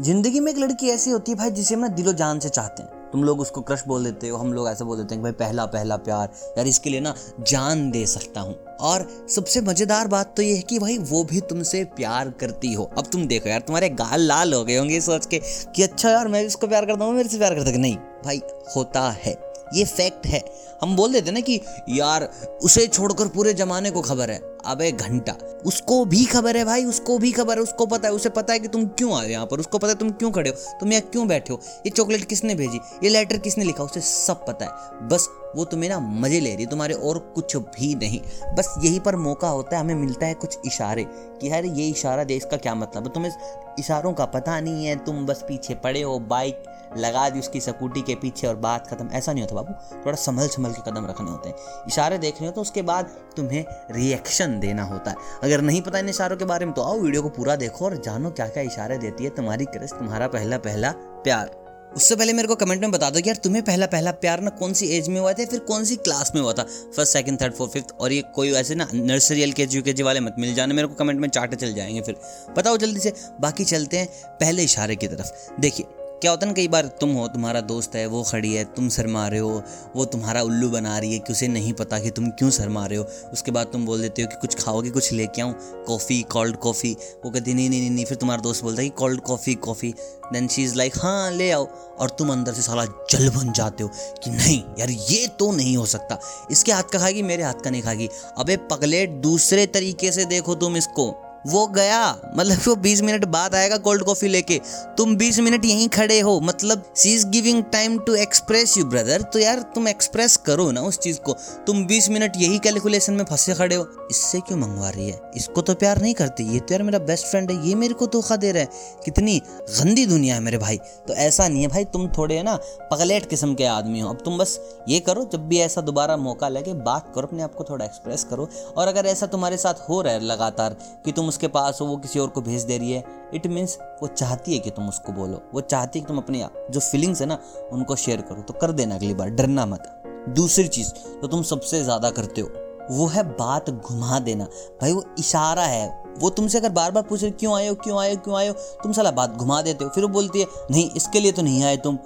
[0.00, 2.82] ज़िंदगी में एक लड़की ऐसी होती है भाई जिसे हम ना दिलो जान से चाहते
[2.82, 5.32] हैं। तुम लोग उसको क्रश बोल देते हो, हम लोग ऐसा बोल देते हैं भाई
[5.32, 10.32] पहला पहला प्यार। यार इसके लिए ना जान दे सकता हूँ। और सबसे मज़ेदार बात
[10.36, 13.60] तो ये है कि भाई वो भी तुमसे प्यार करती हो। अब तुम देखो यार,
[13.60, 15.40] तुम्हारे गाल लाल हो गए होंगे सोच के
[15.76, 17.96] कि अच्छा यार मैं इसको प्यार करता हूँ मेरे से प्यार करता नहीं?
[18.24, 18.40] भाई
[18.76, 20.44] होता है। ये फैक्ट है।
[20.82, 22.24] हम बोल देते ना कि, यार,
[22.62, 25.34] उसे छोड़कर पूरे जमाने को खबर है। अबे घंटा।
[25.66, 28.58] उसको भी खबर है भाई, उसको भी खबर है, उसको पता है। उसे पता है
[28.58, 29.60] कि तुम क्यों आए यहाँ पर?
[29.60, 30.78] उसको पता है तुम क्यों खड़े हो?
[30.80, 31.60] तुम यहाँ क्यों बैठे हो?
[31.86, 32.80] ये चॉकलेट किसने भेजी?
[33.04, 33.84] ये लेटर किसने लिखा?
[33.84, 37.94] उसे सब पता है। बस वो तुम्हें ना मज़े ले रही तुम्हारे और कुछ भी
[37.94, 38.20] नहीं।
[38.54, 41.04] बस यही पर मौका होता है, हमें मिलता है कुछ इशारे
[41.40, 43.04] कि यार ये इशारा दे, इसका क्या मतलब?
[43.04, 43.32] है तुम्हें
[43.78, 46.62] इशारों का पता नहीं है, तुम बस पीछे पड़े हो बाइक
[46.96, 49.74] लगा दी उसकी स्कूटी के पीछे और बात खत्म। ऐसा नहीं होता बाबू,
[50.04, 53.10] थोड़ा संभल संभल के कदम रखने होते हैं। इशारे देख रहे हो तो उसके बाद
[53.36, 56.98] तुम्हें रिएक्शन देना होता है। अगर नहीं पता इन इशारों के बारे में तो आओ
[56.98, 60.58] वीडियो को पूरा देखो और जानो क्या क्या इशारे देती है तुम्हारी क्रश तुम्हारा पहला
[60.58, 60.92] पहला
[61.24, 61.58] प्यार।
[61.96, 64.50] उससे पहले मेरे को कमेंट में बता दो कि यार तुम्हें पहला पहला प्यार ना
[64.50, 66.62] कौन सी एज में हुआ था फिर कौन सी क्लास में हुआ था?
[66.96, 69.82] First second third fourth fifth और ये कोई ऐसे ना नर्सरी एल के जी यू
[69.82, 72.16] के जी वाले मत मिल जाने, मेरे को कमेंट में चाटे चल जाएँगे फिर।
[72.56, 74.08] बताओ जल्दी से। बाकी चलते हैं
[74.40, 75.86] पहले इशारे की तरफ़। देखिए
[76.22, 78.88] क्या होता है ना, कई बार तुम हो, तुम्हारा दोस्त है, वो खड़ी है, तुम
[78.88, 79.62] शर्मा रहे हो,
[79.96, 82.98] वो तुम्हारा उल्लू बना रही है कि उसे नहीं पता कि तुम क्यों शर्मा रहे
[82.98, 85.54] हो। उसके बाद तुम बोल देते हो कि कुछ खाओगे, कुछ लेके आऊँ,
[85.84, 88.94] कॉफ़ी कोल्ड कॉफ़ी वो कहती नहीं नहीं नहीं नहीं। फिर तुम्हारा दोस्त बोलता है कि
[88.98, 89.94] cold coffee coffee
[90.32, 91.68] then she is like हाँ ले आओ।
[91.98, 93.90] और तुम अंदर से साला जल बन जाते हो
[94.24, 97.70] कि, नहीं, यार, ये तो नहीं हो सकता। इसके हाथ का खाएगी, मेरे हाथ का
[97.70, 103.02] नहीं खाएगी। अबे पगलेट दूसरे तरीके से देखो तुम इसको। वो गया मतलब वो 20
[103.02, 104.60] मिनट बाद आएगा कोल्ड कॉफ़ी लेके।
[104.96, 109.22] तुम 20 मिनट यहीं खड़े हो मतलब she is giving time to express you brother
[109.22, 111.32] तो यार, तुम एक्सप्रेस करो ना उस चीज़ को।
[111.66, 115.20] तुम 20 मिनट यही कैलकुलेशन में फंसे खड़े हो। इससे क्यों मंगवा रही है?
[115.36, 118.06] इसको तो प्यार नहीं करती। ये तो यार मेरा बेस्ट फ्रेंड है। ये मेरे को
[118.06, 118.68] धोखा दे रहा है।
[119.04, 119.42] कितनी
[119.80, 122.58] गंदी दुनिया है मेरे भाई। तो ऐसा नहीं है भाई, तुम थोड़े ना,
[122.90, 126.48] पगलेट किस्म के आदमी हो। अब तुम बस ये करो, जब भी ऐसा दोबारा मौका
[126.48, 130.02] लगे, बात करो, अपने आप को थोड़ा एक्सप्रेस करो। और अगर ऐसा तुम्हारे साथ हो
[130.02, 132.92] रहा है लगातार कि तुम उसके पास हो, वो किसी और को भेज दे रही
[132.92, 133.04] है।
[133.34, 136.44] इट मीन्स वो चाहती है कि तुम उसको बोलो। वो चाहती है कि तुम अपनी
[136.70, 137.38] जो फीलिंग्स है ना,
[137.72, 139.96] उनको शेयर करो। तो कर देना अगली बार, डरना मत।
[140.28, 140.90] दूसरी चीज़
[141.20, 142.48] तो तुम सबसे ज़्यादा करते हो,
[142.90, 144.44] वो है बात घुमा देना।
[144.80, 145.88] भाई वो इशारा है।
[146.18, 148.48] वो तुमसे अगर बार बार पूछ रहे, क्यों आए हो, क्यों आए हो, क्यों आए
[148.48, 148.54] हो?
[148.82, 151.62] तुम साला बात घुमा देते हो। फिर वो बोलती है, नहीं, इसके लिए तो नहीं
[151.64, 151.98] आए तुम।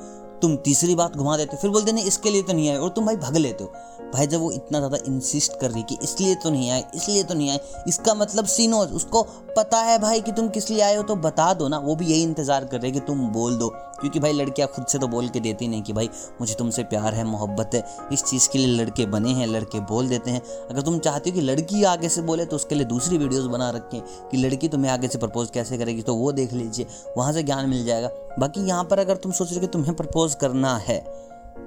[0.42, 2.88] तुम तीसरी बात घुमा देते हो, फिर बोलते नहीं, इसके लिए तो नहीं आए। और
[2.88, 3.72] तुम भाई भग लेते हो।
[4.14, 7.34] भाई, जब वो इतना ज़्यादा इंसिस्ट कर रही कि इसलिए तो नहीं आए, इसलिए तो
[7.34, 9.22] नहीं आए, इसका मतलब सीनो, उसको
[9.56, 12.06] पता है भाई कि तुम किस लिए आए हो तो बता दो ना, वो भी
[12.06, 15.28] यही इंतज़ार कर रहे कि तुम बोल दो। क्योंकि भाई लड़कियाँ खुद से तो बोल
[15.28, 16.08] के देती नहीं कि भाई
[16.40, 20.08] मुझे तुमसे प्यार है, मोहब्बत है। इस चीज़ के लिए लड़के बने हैं, लड़के बोल
[20.08, 20.40] देते हैं।
[20.70, 23.70] अगर तुम चाहती हो कि लड़की आगे से बोले तो उसके लिए दूसरी वीडियोज़ बना
[23.70, 24.00] रखें
[24.30, 27.68] कि लड़की तुम्हें आगे से प्रपोज कैसे करेगी तो वो देख लीजिए, वहाँ से ज्ञान
[27.68, 30.98] मिल जाएगा। बाकी यहाँ पर अगर तुम सोच रहे हो कि तुम्हें प्रपोज करना है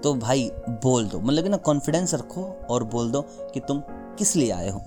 [0.03, 0.51] तो भाई
[0.83, 3.21] बोल दो। मतलब कि ना कॉन्फिडेंस रखो और बोल दो
[3.53, 3.81] कि तुम
[4.17, 4.79] किस लिए आए हो।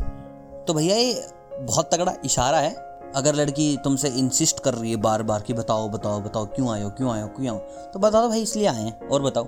[0.67, 1.29] तो भैया, ये
[1.61, 5.89] बहुत तगड़ा इशारा है। अगर लड़की तुमसे इंसिस्ट कर रही है बार बार कि बताओ
[5.89, 7.59] बताओ बताओ, क्यों हो क्यों हो, क्यों आओ
[7.93, 9.47] तो बता दो भाई इसलिए आए हैं, और बताओ।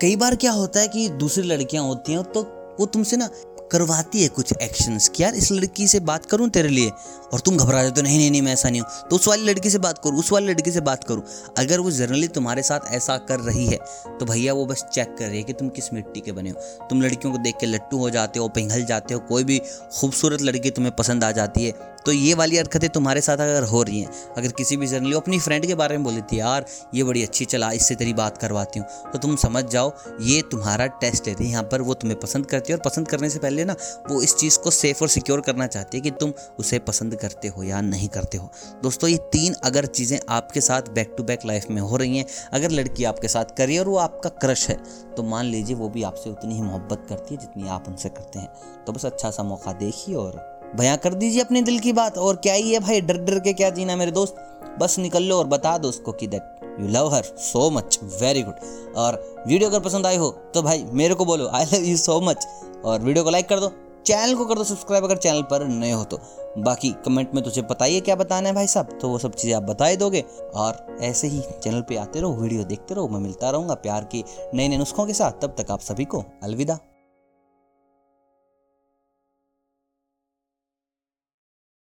[0.00, 2.42] कई बार क्या होता है कि दूसरी लड़कियाँ होती हैं तो
[2.80, 3.28] वो तुमसे ना
[3.72, 6.90] करवाती है कुछ एक्शंस कि यार इस लड़की से बात करूँ तेरे लिए,
[7.32, 9.44] और तुम घबरा जाते हो, नहीं नहीं नहीं, मैं ऐसा नहीं हूँ तो उस वाली
[9.44, 11.22] लड़की से बात करूँ, उस वाली लड़की से बात करूँ।
[11.58, 13.78] अगर वो जनरली तुम्हारे साथ ऐसा कर रही है
[14.10, 16.86] तो भैया वो बस चेक कर रही है कि तुम किस मिट्टी के बने हो।
[16.88, 19.58] तुम लड़कियों को देख के लट्टू हो जाते हो, पिघल जाते हो, कोई भी
[19.92, 21.72] खूबसूरत लड़की तुम्हें पसंद आ जाती है
[22.06, 25.38] तो ये वाली हरकतें तुम्हारे साथ अगर हो रही हैं, अगर किसी भी जर्नली अपनी
[25.38, 28.78] फ्रेंड के बारे में बोली थी, यार, ये बड़ी अच्छी, चला इससे तेरी बात करवाती
[28.78, 29.92] हूँ। तो तुम समझ जाओ,
[30.22, 33.38] ये तुम्हारा टेस्ट है। यहाँ पर वो तुम्हें पसंद करती है और पसंद करने से
[33.38, 33.76] पहले ना,
[34.10, 37.48] वो इस चीज़ को सेफ़ और सिक्योर करना चाहती है कि तुम उसे पसंद करते
[37.48, 38.50] हो या नहीं करते हो।
[38.82, 42.26] दोस्तों, ये तीन अगर चीज़ें आपके साथ बैक टू बैक लाइफ में हो रही हैं,
[42.52, 44.76] अगर लड़की आपके साथ करियर और वो आपका क्रश है
[45.16, 48.38] तो मान लीजिए वो भी आपसे उतनी ही मोहब्बत करती है जितनी आप उनसे करते
[48.38, 48.48] हैं।
[48.86, 52.36] तो बस अच्छा सा मौका देखिए और बयां कर दीजिए अपने दिल की बात। और
[52.36, 54.36] क्या ही है भाई, डर डर के क्या जीना मेरे दोस्त?
[54.80, 58.42] बस निकल लो और बता दो उसको कि that you love her so much very
[58.42, 61.96] good और वीडियो अगर पसंद आई हो तो भाई मेरे को बोलो I love you
[61.96, 62.46] so much
[62.84, 63.70] और वीडियो को लाइक कर दो,
[64.06, 66.18] चैनल को कर दो सब्सक्राइब अगर चैनल पर नए हो तो।
[66.58, 69.62] बाकी कमेंट में तुझे बताइए क्या बताना है भाई साहब तो वो सब चीज़ें आप
[69.62, 73.50] बता ही दोगे। और ऐसे ही चैनल पे आते रहो वीडियो देखते रहो, मैं मिलता
[73.50, 76.78] रहूँगा प्यार की नए नए नुस्खों के साथ। तब तक आप सभी को अलविदा।